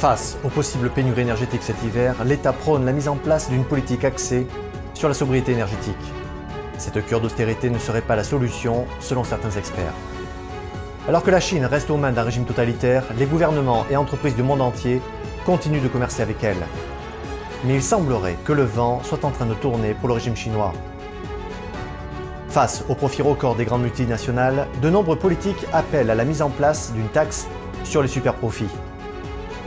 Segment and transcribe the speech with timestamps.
[0.00, 4.02] Face aux possibles pénuries énergétiques cet hiver, l'État prône la mise en place d'une politique
[4.02, 4.46] axée
[4.94, 5.94] sur la sobriété énergétique.
[6.78, 9.92] Cette cure d'austérité ne serait pas la solution, selon certains experts.
[11.06, 14.42] Alors que la Chine reste aux mains d'un régime totalitaire, les gouvernements et entreprises du
[14.42, 15.02] monde entier
[15.44, 16.64] continuent de commercer avec elle.
[17.66, 20.72] Mais il semblerait que le vent soit en train de tourner pour le régime chinois.
[22.48, 26.48] Face au profit record des grandes multinationales, de nombreux politiques appellent à la mise en
[26.48, 27.48] place d'une taxe
[27.84, 28.70] sur les superprofits.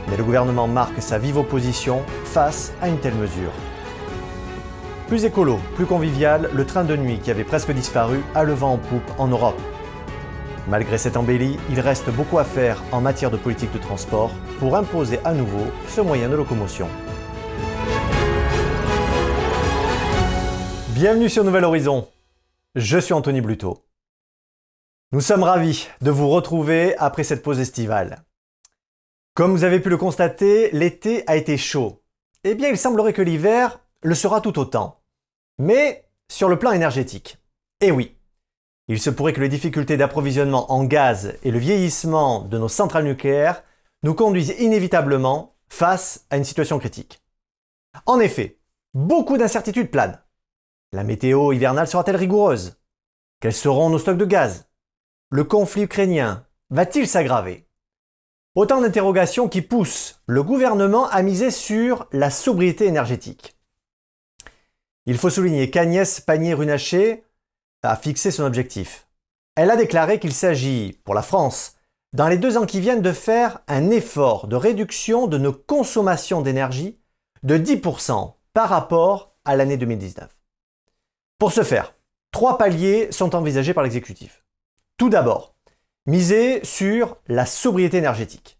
[0.08, 3.52] Mais le gouvernement marque sa vive opposition face à une telle mesure.
[5.08, 8.72] Plus écolo, plus convivial, le train de nuit qui avait presque disparu a le vent
[8.72, 9.60] en poupe en Europe.
[10.66, 14.76] Malgré cette embellie, il reste beaucoup à faire en matière de politique de transport pour
[14.76, 16.88] imposer à nouveau ce moyen de locomotion.
[20.94, 22.08] Bienvenue sur Nouvel Horizon.
[22.74, 23.82] Je suis Anthony Bluto.
[25.12, 28.24] Nous sommes ravis de vous retrouver après cette pause estivale.
[29.34, 32.04] Comme vous avez pu le constater, l'été a été chaud.
[32.44, 35.02] Eh bien, il semblerait que l'hiver le sera tout autant.
[35.58, 37.38] Mais sur le plan énergétique.
[37.80, 38.16] Eh oui,
[38.86, 43.06] il se pourrait que les difficultés d'approvisionnement en gaz et le vieillissement de nos centrales
[43.06, 43.64] nucléaires
[44.04, 47.20] nous conduisent inévitablement face à une situation critique.
[48.06, 48.60] En effet,
[48.92, 50.22] beaucoup d'incertitudes planent.
[50.92, 52.80] La météo hivernale sera-t-elle rigoureuse?
[53.40, 54.68] Quels seront nos stocks de gaz?
[55.30, 57.66] Le conflit ukrainien va-t-il s'aggraver?
[58.54, 63.56] Autant d'interrogations qui poussent le gouvernement à miser sur la sobriété énergétique.
[65.06, 67.24] Il faut souligner qu'Agnès Pannier-Runacher
[67.82, 69.08] a fixé son objectif.
[69.56, 71.76] Elle a déclaré qu'il s'agit, pour la France,
[72.12, 76.40] dans les deux ans qui viennent, de faire un effort de réduction de nos consommations
[76.40, 77.00] d'énergie
[77.42, 80.30] de 10% par rapport à l'année 2019.
[81.38, 81.94] Pour ce faire,
[82.30, 84.44] trois paliers sont envisagés par l'exécutif.
[84.96, 85.53] Tout d'abord,
[86.06, 88.58] Miser sur la sobriété énergétique.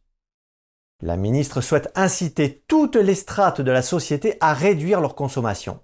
[1.03, 5.81] La ministre souhaite inciter toutes les strates de la société à réduire leur consommation.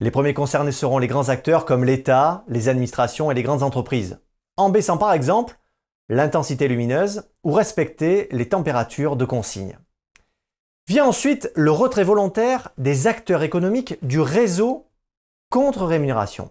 [0.00, 4.18] Les premiers concernés seront les grands acteurs comme l'État, les administrations et les grandes entreprises,
[4.56, 5.58] en baissant par exemple
[6.08, 9.78] l'intensité lumineuse ou respecter les températures de consigne.
[10.88, 14.88] Vient ensuite le retrait volontaire des acteurs économiques du réseau
[15.50, 16.50] contre rémunération.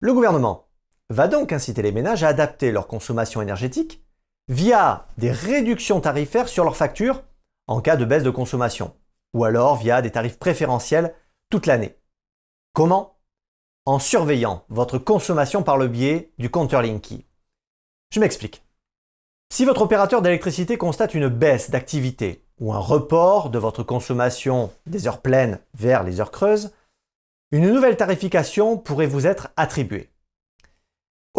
[0.00, 0.67] Le gouvernement
[1.10, 4.02] va donc inciter les ménages à adapter leur consommation énergétique
[4.48, 7.22] via des réductions tarifaires sur leurs factures
[7.66, 8.94] en cas de baisse de consommation,
[9.34, 11.14] ou alors via des tarifs préférentiels
[11.50, 11.96] toute l'année.
[12.72, 13.18] Comment?
[13.84, 17.26] En surveillant votre consommation par le biais du compteur Linky.
[18.10, 18.62] Je m'explique.
[19.50, 25.06] Si votre opérateur d'électricité constate une baisse d'activité ou un report de votre consommation des
[25.06, 26.72] heures pleines vers les heures creuses,
[27.50, 30.10] une nouvelle tarification pourrait vous être attribuée.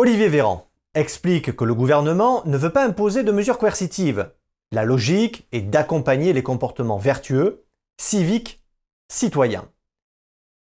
[0.02, 4.32] Olivier Véran explique que le gouvernement ne veut pas imposer de mesures coercitives.
[4.72, 7.66] La logique est d'accompagner les comportements vertueux,
[8.00, 8.64] civiques,
[9.12, 9.70] citoyens.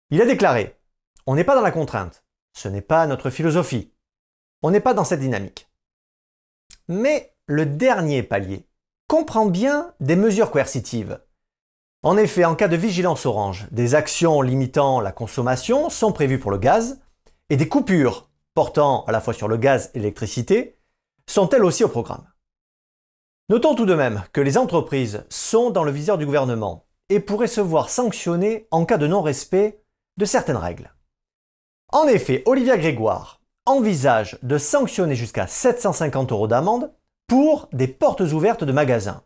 [0.09, 0.77] Il a déclaré
[1.25, 2.25] On n'est pas dans la contrainte.
[2.51, 3.93] Ce n'est pas notre philosophie.
[4.61, 5.69] On n'est pas dans cette dynamique.
[6.89, 8.67] Mais le dernier palier
[9.07, 11.17] comprend bien des mesures coercitives.
[12.03, 16.51] En effet, en cas de vigilance orange, des actions limitant la consommation sont prévues pour
[16.51, 16.99] le gaz
[17.49, 18.28] et des coupures
[18.59, 20.77] portant à la fois sur le gaz et l'électricité,
[21.29, 22.27] sont elles aussi au programme.
[23.47, 27.47] Notons tout de même que les entreprises sont dans le viseur du gouvernement et pourraient
[27.47, 29.81] se voir sanctionnées en cas de non-respect
[30.17, 30.93] de certaines règles.
[31.93, 36.91] En effet, Olivia Grégoire envisage de sanctionner jusqu'à 750 euros d'amende
[37.27, 39.23] pour des portes ouvertes de magasins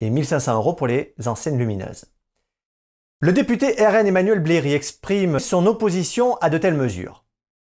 [0.00, 2.06] et 1500 euros pour les enseignes lumineuses.
[3.20, 7.26] Le député RN Emmanuel Bléry exprime son opposition à de telles mesures.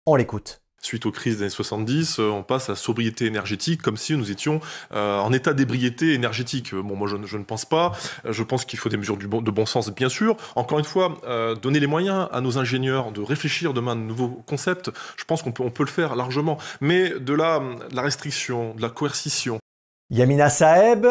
[0.04, 0.59] On l'écoute.
[0.82, 4.30] Suite aux crises des années 70, euh, on passe à sobriété énergétique comme si nous
[4.30, 4.60] étions
[4.92, 6.74] euh, en état d'ébriété énergétique.
[6.74, 7.92] Bon, moi je, ne pense pas.
[8.24, 10.36] Euh, je pense qu'il faut des mesures de bon sens, bien sûr.
[10.56, 11.18] Encore une fois,
[11.60, 15.42] donner les moyens à nos ingénieurs de réfléchir demain à de nouveaux concepts, je pense
[15.42, 16.56] qu'on peut, le faire largement.
[16.80, 19.58] Mais de de la restriction, de la coercition.
[20.10, 21.06] Yamina Saeb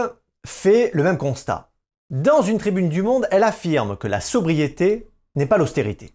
[0.46, 1.72] fait le même constat.
[2.10, 6.14] Dans une tribune du Monde, elle affirme que la sobriété n'est pas l'austérité.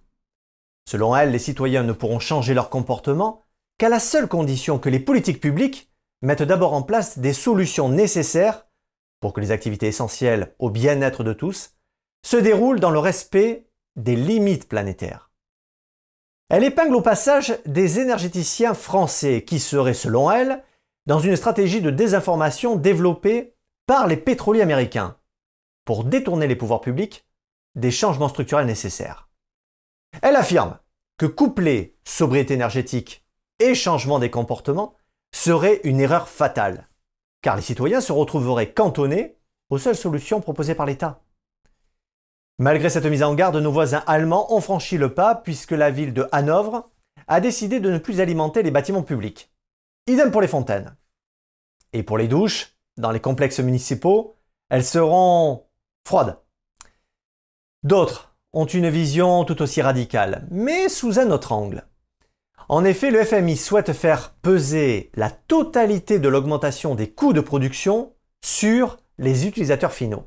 [0.89, 3.44] Selon elle, les citoyens ne pourront changer leur comportement
[3.79, 5.91] qu'à la seule condition que les politiques publiques
[6.23, 8.67] mettent d'abord en place des solutions nécessaires
[9.21, 11.75] pour que les activités essentielles au bien-être de tous
[12.25, 15.31] se déroulent dans le respect des limites planétaires.
[16.49, 20.62] Elle épingle au passage des énergéticiens français qui seraient, selon elle,
[21.06, 23.55] dans une stratégie de désinformation développée
[23.87, 25.17] par les pétroliers américains
[25.85, 27.26] pour détourner les pouvoirs publics
[27.75, 29.29] des changements structurels nécessaires.
[30.23, 30.79] Elle affirme
[31.19, 33.24] que coupler sobriété énergétique
[33.59, 34.95] et changement des comportements
[35.35, 36.89] serait une erreur fatale,
[37.43, 39.37] car les citoyens se retrouveraient cantonnés
[39.71, 41.23] aux seules solutions proposées par l'État.
[42.59, 46.15] Malgré cette mise en garde, nos voisins allemands ont franchi le pas puisque la ville
[46.15, 46.89] de Hanovre
[47.27, 49.51] a décidé de ne plus alimenter les bâtiments publics.
[50.07, 50.97] Idem pour les fontaines.
[51.93, 54.37] Et pour les douches, dans les complexes municipaux,
[54.69, 55.67] elles seront
[56.07, 56.39] froides.
[57.83, 61.87] D'autres ont une vision tout aussi radicale, mais sous un autre angle.
[62.69, 68.14] En effet, le FMI souhaite faire peser la totalité de l'augmentation des coûts de production
[68.43, 70.26] sur les utilisateurs finaux.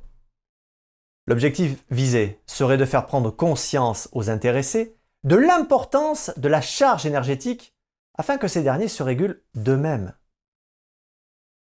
[1.25, 7.75] L'objectif visé serait de faire prendre conscience aux intéressés de l'importance de la charge énergétique
[8.17, 10.13] afin que ces derniers se régulent d'eux-mêmes.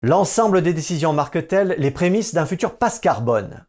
[0.02, 3.66] L'ensemble des décisions marque-t-elle les prémices d'un futur passe carbone?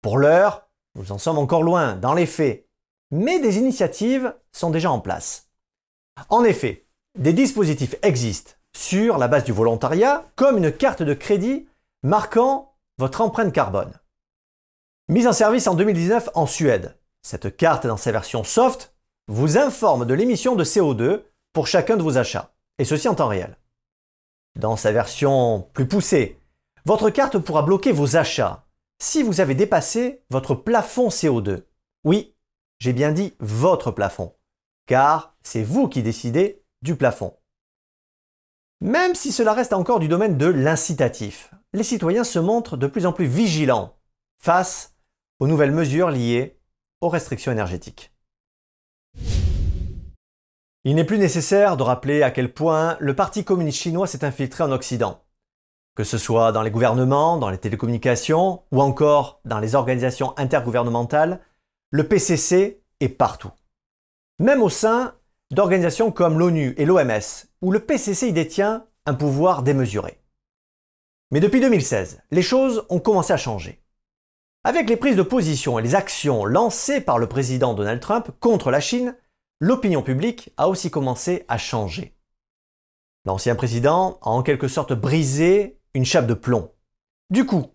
[0.00, 2.66] Pour l'heure, nous en sommes encore loin dans les faits,
[3.10, 5.45] mais des initiatives sont déjà en place.
[6.28, 6.86] En effet,
[7.18, 11.68] des dispositifs existent sur la base du volontariat comme une carte de crédit
[12.02, 13.92] marquant votre empreinte carbone.
[15.08, 18.94] Mise en service en 2019 en Suède, cette carte dans sa version soft
[19.28, 21.22] vous informe de l'émission de CO2
[21.52, 23.56] pour chacun de vos achats, et ceci en temps réel.
[24.56, 26.40] Dans sa version plus poussée,
[26.84, 28.66] votre carte pourra bloquer vos achats
[28.98, 31.64] si vous avez dépassé votre plafond CO2.
[32.04, 32.34] Oui,
[32.78, 34.34] j'ai bien dit votre plafond,
[34.86, 37.34] car c'est vous qui décidez du plafond.
[38.80, 43.06] Même si cela reste encore du domaine de l'incitatif, les citoyens se montrent de plus
[43.06, 43.96] en plus vigilants
[44.38, 44.94] face
[45.40, 46.58] aux nouvelles mesures liées
[47.00, 48.12] aux restrictions énergétiques.
[50.84, 54.62] Il n'est plus nécessaire de rappeler à quel point le Parti communiste chinois s'est infiltré
[54.62, 55.24] en Occident,
[55.96, 61.40] que ce soit dans les gouvernements, dans les télécommunications ou encore dans les organisations intergouvernementales,
[61.90, 63.50] le PCC est partout.
[64.38, 65.14] Même au sein
[65.50, 70.20] d'organisations comme l'ONU et l'OMS, où le PCC y détient un pouvoir démesuré.
[71.30, 73.82] Mais depuis 2016, les choses ont commencé à changer.
[74.62, 78.70] Avec les prises de position et les actions lancées par le président Donald Trump contre
[78.70, 79.16] la Chine,
[79.58, 82.16] l'opinion publique a aussi commencé à changer.
[83.24, 86.72] L'ancien président a en quelque sorte brisé une chape de plomb.
[87.30, 87.66] Du coup,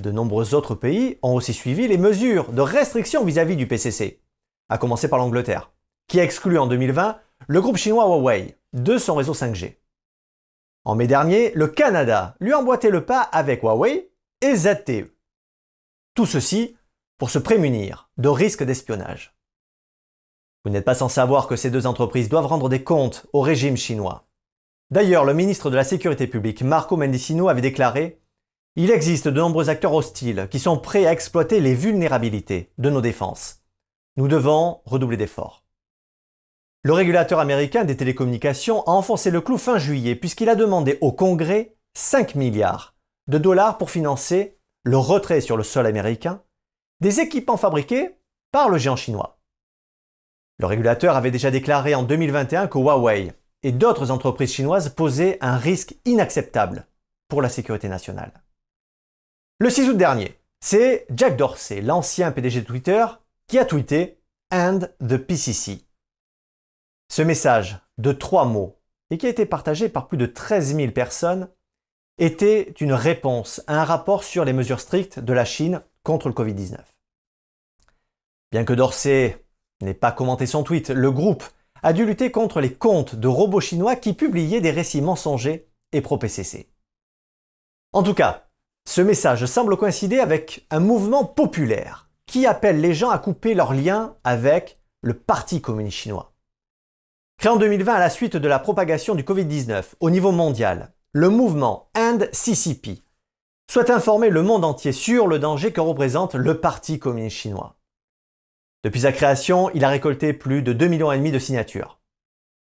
[0.00, 4.20] de nombreux autres pays ont aussi suivi les mesures de restriction vis-à-vis du PCC,
[4.68, 5.72] à commencer par l'Angleterre,
[6.08, 7.18] qui a exclu en 2020
[7.48, 9.76] le groupe chinois Huawei de son réseau 5G.
[10.84, 14.10] En mai dernier, le Canada lui a emboîté le pas avec Huawei
[14.40, 15.12] et ZTE.
[16.14, 16.76] Tout ceci
[17.18, 19.36] pour se prémunir de risques d'espionnage.
[20.64, 23.76] Vous n'êtes pas sans savoir que ces deux entreprises doivent rendre des comptes au régime
[23.76, 24.26] chinois.
[24.90, 28.20] D'ailleurs, le ministre de la Sécurité publique, Marco Mendicino, avait déclaré
[28.76, 33.00] Il existe de nombreux acteurs hostiles qui sont prêts à exploiter les vulnérabilités de nos
[33.00, 33.62] défenses.
[34.16, 35.61] Nous devons redoubler d'efforts.
[36.84, 41.12] Le régulateur américain des télécommunications a enfoncé le clou fin juillet puisqu'il a demandé au
[41.12, 42.96] Congrès 5 milliards
[43.28, 46.42] de dollars pour financer le retrait sur le sol américain
[47.00, 48.16] des équipements fabriqués
[48.50, 49.38] par le géant chinois.
[50.58, 53.32] Le régulateur avait déjà déclaré en 2021 que Huawei
[53.62, 56.86] et d'autres entreprises chinoises posaient un risque inacceptable
[57.28, 58.42] pour la sécurité nationale.
[59.60, 63.06] Le 6 août dernier, c'est Jack Dorsey, l'ancien PDG de Twitter,
[63.46, 64.18] qui a tweeté
[64.52, 65.84] And the PCC.
[67.12, 68.80] Ce message de trois mots
[69.10, 71.50] et qui a été partagé par plus de 13 000 personnes
[72.16, 76.34] était une réponse à un rapport sur les mesures strictes de la Chine contre le
[76.34, 76.78] Covid-19.
[78.50, 79.44] Bien que Dorsey
[79.82, 81.44] n'ait pas commenté son tweet, le groupe
[81.82, 86.00] a dû lutter contre les comptes de robots chinois qui publiaient des récits mensongers et
[86.00, 86.70] pro-PCC.
[87.92, 88.48] En tout cas,
[88.88, 93.74] ce message semble coïncider avec un mouvement populaire qui appelle les gens à couper leurs
[93.74, 96.31] liens avec le Parti communiste chinois.
[97.38, 101.28] Créé en 2020 à la suite de la propagation du Covid-19 au niveau mondial, le
[101.28, 103.02] mouvement And CCP
[103.70, 107.76] souhaite informer le monde entier sur le danger que représente le Parti communiste chinois.
[108.84, 112.00] Depuis sa création, il a récolté plus de 2,5 millions et demi de signatures.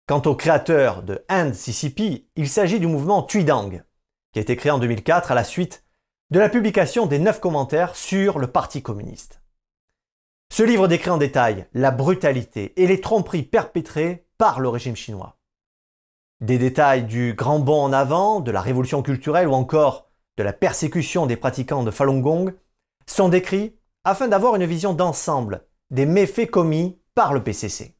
[0.07, 3.81] Quant au créateur de And CCP, il s'agit du mouvement Tuidang,
[4.33, 5.85] qui a été créé en 2004 à la suite
[6.31, 9.41] de la publication des 9 commentaires sur le Parti communiste.
[10.51, 15.37] Ce livre décrit en détail la brutalité et les tromperies perpétrées par le régime chinois.
[16.39, 20.51] Des détails du grand bond en avant, de la révolution culturelle ou encore de la
[20.51, 22.51] persécution des pratiquants de Falun Gong
[23.05, 27.93] sont décrits afin d'avoir une vision d'ensemble des méfaits commis par le PCC.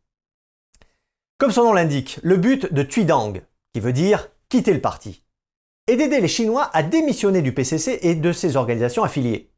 [1.38, 3.34] Comme son nom l'indique, le but de Tuidang,
[3.72, 5.22] qui veut dire quitter le parti,
[5.86, 9.52] est d'aider les Chinois à démissionner du PCC et de ses organisations affiliées.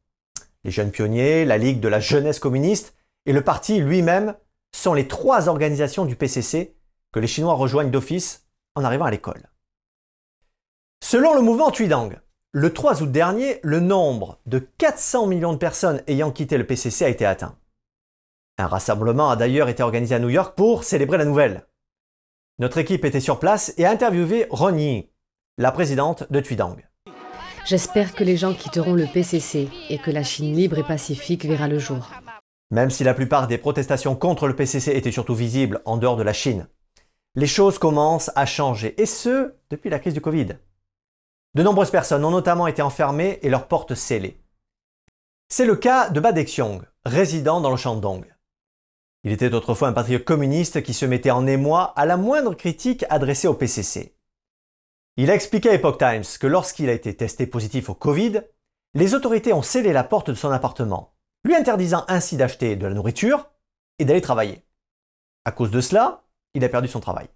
[0.64, 4.34] Les jeunes pionniers, la Ligue de la jeunesse communiste et le parti lui-même
[4.74, 6.76] sont les trois organisations du PCC
[7.12, 9.50] que les Chinois rejoignent d'office en arrivant à l'école.
[11.02, 12.10] Selon le mouvement Tuidang,
[12.52, 17.04] le 3 août dernier, le nombre de 400 millions de personnes ayant quitté le PCC
[17.04, 17.56] a été atteint.
[18.58, 21.66] Un rassemblement a d'ailleurs été organisé à New York pour célébrer la nouvelle.
[22.58, 25.10] Notre équipe était sur place et a interviewé Ron Yi,
[25.58, 26.76] la présidente de Tuidang.
[27.64, 31.66] J'espère que les gens quitteront le PCC et que la Chine libre et pacifique verra
[31.66, 32.10] le jour.
[32.70, 36.22] Même si la plupart des protestations contre le PCC étaient surtout visibles en dehors de
[36.22, 36.68] la Chine,
[37.36, 40.48] les choses commencent à changer, et ce, depuis la crise du Covid.
[41.54, 44.40] De nombreuses personnes ont notamment été enfermées et leurs portes scellées.
[45.48, 48.24] C'est le cas de Ba Dexiong, résident dans le Shandong.
[49.24, 53.04] Il était autrefois un patriote communiste qui se mettait en émoi à la moindre critique
[53.08, 54.16] adressée au PCC.
[55.16, 58.42] Il a expliqué à Epoch Times que lorsqu'il a été testé positif au Covid,
[58.94, 61.13] les autorités ont scellé la porte de son appartement,
[61.44, 63.50] lui interdisant ainsi d'acheter de la nourriture
[63.98, 64.64] et d'aller travailler.
[65.44, 66.24] À cause de cela,
[66.54, 67.28] il a perdu son travail.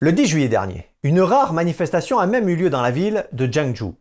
[0.00, 3.50] Le 10 juillet dernier, une rare manifestation a même eu lieu dans la ville de
[3.50, 3.92] Jiangsu.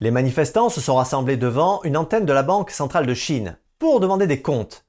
[0.00, 4.00] Les manifestants se sont rassemblés devant une antenne de la Banque centrale de Chine pour
[4.00, 4.86] demander des comptes.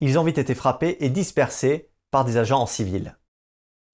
[0.00, 3.16] Ils ont vite été frappés et dispersés par des agents en civil.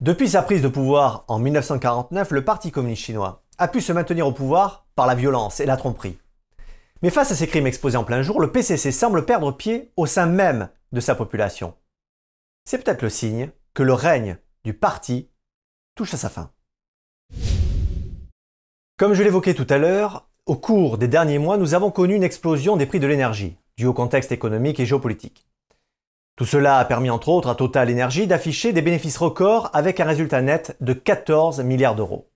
[0.00, 4.26] Depuis sa prise de pouvoir en 1949, le Parti communiste chinois a pu se maintenir
[4.26, 6.18] au pouvoir par la violence et la tromperie.
[7.06, 10.06] Mais face à ces crimes exposés en plein jour, le PCC semble perdre pied au
[10.06, 11.74] sein même de sa population.
[12.64, 15.30] C'est peut-être le signe que le règne du parti
[15.94, 16.50] touche à sa fin.
[18.98, 22.24] Comme je l'évoquais tout à l'heure, au cours des derniers mois, nous avons connu une
[22.24, 25.46] explosion des prix de l'énergie, due au contexte économique et géopolitique.
[26.34, 30.06] Tout cela a permis entre autres à Total Energy d'afficher des bénéfices records avec un
[30.06, 32.28] résultat net de 14 milliards d'euros.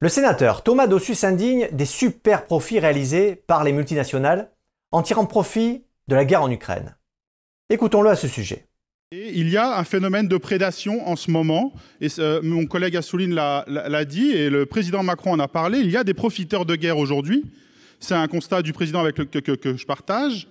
[0.00, 4.50] Le sénateur Thomas Dossus s'indigne des super profits réalisés par les multinationales
[4.92, 6.96] en tirant profit de la guerre en Ukraine.
[7.70, 8.66] Écoutons-le à ce sujet
[9.12, 12.08] il y a un phénomène de prédation en ce moment, et
[12.42, 16.02] mon collègue Assouline l'a dit, et le président Macron en a parlé, il y a
[16.02, 17.44] des profiteurs de guerre aujourd'hui,
[18.00, 20.48] c'est un constat du président avec le, que, que, je partage,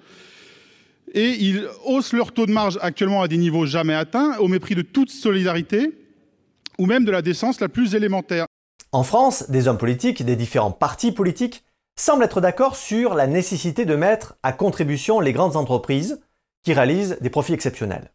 [1.13, 4.73] et ils haussent leur taux de marge actuellement à des niveaux jamais atteints, au mépris
[4.73, 5.91] de toute solidarité,
[6.79, 8.47] ou même de la décence la plus élémentaire.
[8.95, 11.65] En France, des hommes politiques des différents partis politiques
[11.97, 16.21] semblent être d'accord sur la nécessité de mettre à contribution les grandes entreprises
[16.63, 18.13] qui réalisent des profits exceptionnels.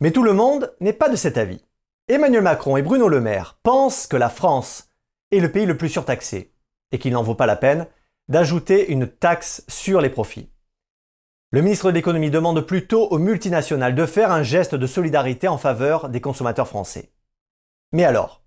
[0.00, 1.62] Mais tout le monde n'est pas de cet avis.
[2.08, 4.88] Emmanuel Macron et Bruno Le Maire pensent que la France
[5.32, 6.54] est le pays le plus surtaxé
[6.92, 7.86] et qu'il n'en vaut pas la peine
[8.26, 10.48] d'ajouter une taxe sur les profits.
[11.50, 15.58] Le ministre de l'économie demande plutôt aux multinationales de faire un geste de solidarité en
[15.58, 17.12] faveur des consommateurs français.
[17.92, 18.39] Mais alors,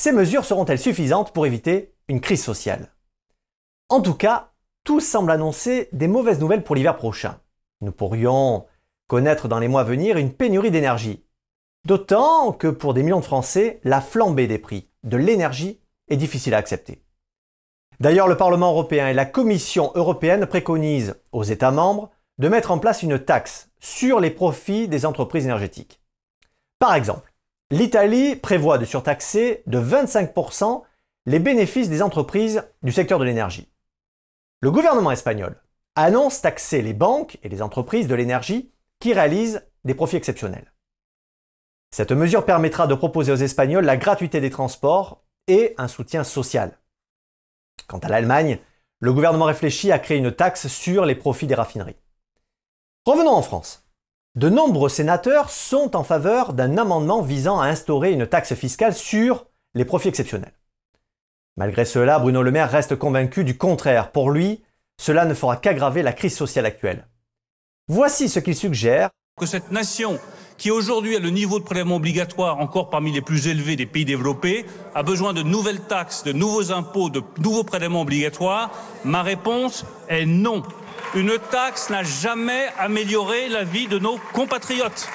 [0.00, 2.90] ces mesures seront-elles suffisantes pour éviter une crise sociale?
[3.90, 4.52] En tout cas,
[4.82, 7.38] tout semble annoncer des mauvaises nouvelles pour l'hiver prochain.
[7.82, 8.64] Nous pourrions
[9.08, 11.22] connaître dans les mois à venir une pénurie d'énergie.
[11.84, 16.54] D'autant que pour des millions de Français, la flambée des prix de l'énergie est difficile
[16.54, 17.02] à accepter.
[18.00, 22.78] D'ailleurs, le Parlement européen et la Commission européenne préconisent aux États membres de mettre en
[22.78, 26.00] place une taxe sur les profits des entreprises énergétiques.
[26.78, 27.29] Par exemple,
[27.70, 30.82] l'Italie prévoit de surtaxer de 25%
[31.26, 33.70] les bénéfices des entreprises du secteur de l'énergie.
[34.60, 35.60] Le gouvernement espagnol
[35.94, 40.72] annonce taxer les banques et les entreprises de l'énergie qui réalisent des profits exceptionnels.
[41.92, 46.78] Cette mesure permettra de proposer aux Espagnols la gratuité des transports et un soutien social.
[47.88, 48.60] Quant à l'Allemagne,
[49.00, 51.96] le gouvernement réfléchit à créer une taxe sur les profits des raffineries.
[53.06, 53.89] Revenons en France.
[54.36, 59.46] De nombreux sénateurs sont en faveur d'un amendement visant à instaurer une taxe fiscale sur
[59.74, 60.54] les profits exceptionnels.
[61.56, 64.12] Malgré cela, Bruno Le Maire reste convaincu du contraire.
[64.12, 64.62] Pour lui,
[65.00, 67.08] cela ne fera qu'aggraver la crise sociale actuelle.
[67.88, 69.10] Voici ce qu'il suggère.
[69.36, 70.20] Que cette nation,
[70.58, 74.04] qui aujourd'hui a le niveau de prélèvement obligatoire encore parmi les plus élevés des pays
[74.04, 78.70] développés, a besoin de nouvelles taxes, de nouveaux impôts, de nouveaux prélèvements obligatoires
[79.04, 80.62] Ma réponse est non.
[81.16, 85.08] Une taxe n'a jamais amélioré la vie de nos compatriotes.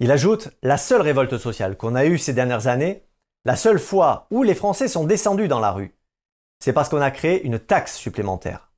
[0.00, 3.04] Il ajoute, la seule révolte sociale qu'on a eue ces dernières années,
[3.44, 5.94] la seule fois où les Français sont descendus dans la rue,
[6.60, 8.72] c'est parce qu'on a créé une taxe supplémentaire.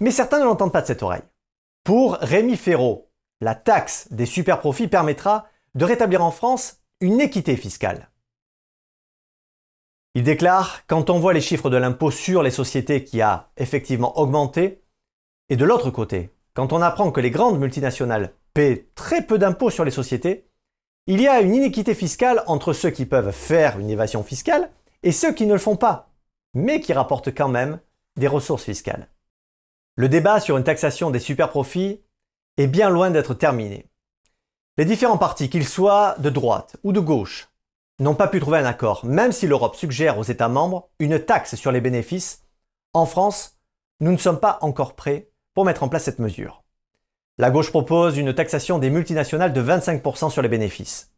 [0.00, 1.28] Mais certains ne l'entendent pas de cette oreille.
[1.84, 3.10] Pour Rémi Ferraud,
[3.42, 8.08] la taxe des superprofits permettra de rétablir en France une équité fiscale.
[10.14, 14.18] Il déclare Quand on voit les chiffres de l'impôt sur les sociétés qui a effectivement
[14.18, 14.82] augmenté,
[15.50, 19.70] et de l'autre côté, quand on apprend que les grandes multinationales paient très peu d'impôts
[19.70, 20.46] sur les sociétés,
[21.08, 24.70] il y a une inéquité fiscale entre ceux qui peuvent faire une évasion fiscale
[25.02, 26.12] et ceux qui ne le font pas,
[26.54, 27.80] mais qui rapportent quand même
[28.16, 29.08] des ressources fiscales.
[29.96, 32.00] Le débat sur une taxation des superprofits
[32.56, 33.86] est bien loin d'être terminé.
[34.76, 37.48] Les différents partis, qu'ils soient de droite ou de gauche,
[37.98, 41.56] n'ont pas pu trouver un accord, même si l'Europe suggère aux États membres une taxe
[41.56, 42.44] sur les bénéfices.
[42.92, 43.58] En France,
[43.98, 46.62] nous ne sommes pas encore prêts pour mettre en place cette mesure.
[47.38, 51.12] La gauche propose une taxation des multinationales de 25% sur les bénéfices.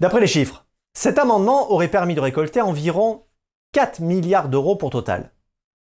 [0.00, 3.24] D'après les chiffres, cet amendement aurait permis de récolter environ
[3.72, 5.30] 4 milliards d'euros pour Total,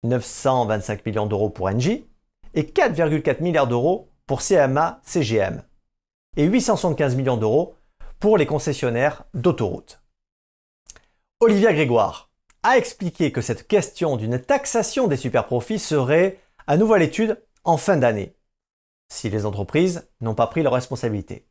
[0.02, 2.06] 925 millions d'euros pour Engie
[2.54, 5.62] et 4,4 milliards d'euros pour CMA CGM
[6.36, 7.76] et 875 millions d'euros
[8.18, 10.02] pour les concessionnaires d'autoroutes.
[11.40, 12.30] Olivia Grégoire
[12.62, 17.76] a expliqué que cette question d'une taxation des superprofits serait à nouveau à l'étude en
[17.76, 18.36] fin d'année,
[19.08, 21.48] si les entreprises n'ont pas pris leurs responsabilités.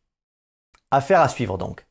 [0.91, 1.87] Affaire à suivre donc.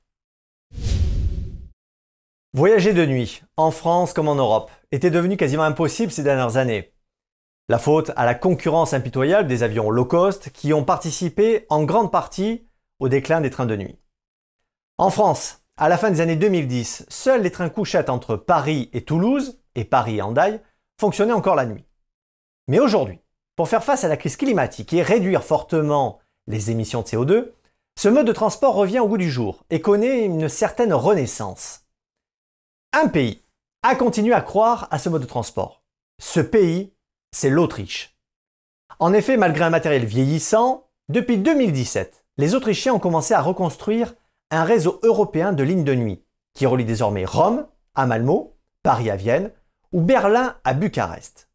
[2.55, 6.93] Voyager de nuit, en France comme en Europe, était devenu quasiment impossible ces dernières années.
[7.69, 12.13] La faute à la concurrence impitoyable des avions low cost qui ont participé en grande
[12.13, 12.69] partie
[13.01, 13.99] au déclin des trains de nuit.
[14.99, 19.03] En France, à la fin des années 2010, seuls les trains couchettes entre Paris et
[19.05, 20.61] Toulouse et Paris et Hendaye
[21.01, 21.87] fonctionnaient encore la nuit.
[22.69, 23.22] Mais aujourd'hui,
[23.57, 27.53] pour faire face à la crise climatique et réduire fortement les émissions de CO2,
[27.99, 31.83] ce mode de transport revient au goût du jour et connaît une certaine renaissance.
[32.93, 33.43] Un pays
[33.83, 35.83] a continué à croire à ce mode de transport.
[36.21, 36.93] Ce pays,
[37.33, 38.17] c'est l'Autriche.
[38.99, 44.15] En effet, malgré un matériel vieillissant, depuis 2017, les Autrichiens ont commencé à reconstruire
[44.51, 49.17] un réseau européen de lignes de nuit qui relie désormais Rome à Malmo, Paris à
[49.17, 49.51] Vienne
[49.93, 51.49] ou Berlin à Bucarest.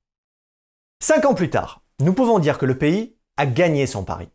[1.00, 4.30] Cinq ans plus tard, nous pouvons dire que le pays a gagné son pari.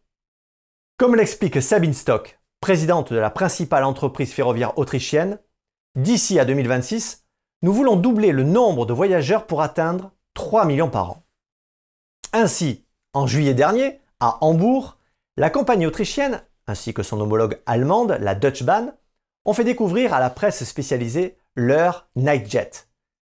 [0.97, 5.39] Comme l'explique Sabine Stock, présidente de la principale entreprise ferroviaire autrichienne,
[5.95, 7.25] d'ici à 2026,
[7.63, 11.25] nous voulons doubler le nombre de voyageurs pour atteindre 3 millions par an.
[12.33, 14.97] Ainsi, en juillet dernier, à Hambourg,
[15.37, 18.95] la compagnie autrichienne, ainsi que son homologue allemande, la Deutsche Bahn,
[19.45, 22.71] ont fait découvrir à la presse spécialisée leur Nightjet,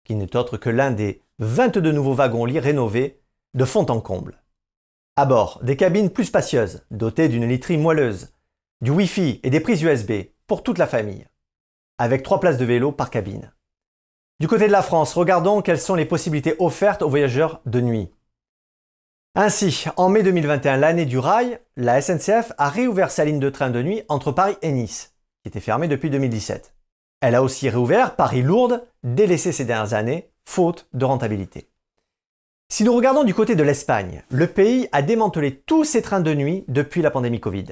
[0.03, 3.16] qui n'est autre que l'un des 22 nouveaux wagons-lits rénovés
[3.53, 4.41] de fond en comble.
[5.15, 8.33] À bord, des cabines plus spacieuses, dotées d'une literie moelleuse,
[8.81, 10.11] du Wi-Fi et des prises USB
[10.45, 11.27] pour toute la famille,
[11.97, 13.51] avec trois places de vélo par cabine.
[14.39, 18.11] Du côté de la France, regardons quelles sont les possibilités offertes aux voyageurs de nuit.
[19.33, 23.69] Ainsi, en mai 2021, l'année du rail, la SNCF a réouvert sa ligne de train
[23.69, 26.75] de nuit entre Paris et Nice, qui était fermée depuis 2017.
[27.21, 31.69] Elle a aussi réouvert Paris-Lourdes, délaissée ces dernières années, faute de rentabilité.
[32.69, 36.33] Si nous regardons du côté de l'Espagne, le pays a démantelé tous ses trains de
[36.33, 37.67] nuit depuis la pandémie Covid.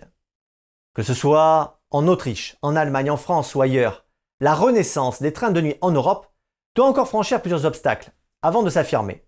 [0.93, 4.05] Que ce soit en Autriche, en Allemagne, en France ou ailleurs,
[4.39, 6.31] la renaissance des trains de nuit en Europe
[6.75, 9.25] doit encore franchir plusieurs obstacles avant de s'affirmer.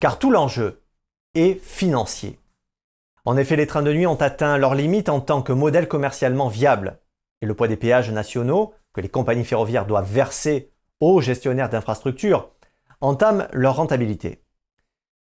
[0.00, 0.82] Car tout l'enjeu
[1.34, 2.40] est financier.
[3.24, 6.48] En effet, les trains de nuit ont atteint leurs limites en tant que modèle commercialement
[6.48, 6.98] viable,
[7.42, 12.50] et le poids des péages nationaux que les compagnies ferroviaires doivent verser aux gestionnaires d'infrastructures
[13.00, 14.42] entame leur rentabilité.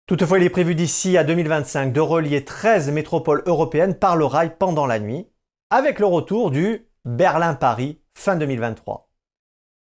[0.06, 4.56] Toutefois, il est prévu d'ici à 2025 de relier 13 métropoles européennes par le rail
[4.56, 5.28] pendant la nuit,
[5.70, 9.10] avec le retour du Berlin-Paris fin 2023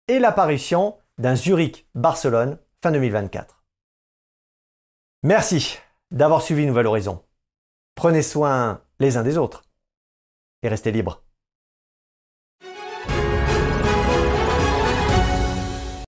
[0.08, 3.64] et l'apparition d'un Zurich-Barcelone fin 2024.
[5.22, 5.78] Merci
[6.10, 7.24] d'avoir suivi Nouvelle Horizon.
[7.94, 9.62] Prenez soin les uns des autres
[10.62, 11.25] et restez libres.